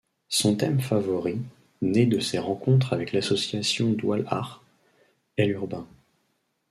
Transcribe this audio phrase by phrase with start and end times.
[0.29, 1.37] Son thème favori,
[1.83, 4.63] né de ses rencontres avec l’association doual’art,
[5.37, 5.87] est l’urbain.